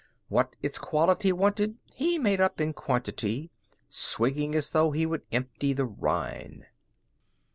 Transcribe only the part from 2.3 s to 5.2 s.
up in quantity, Swigging as though he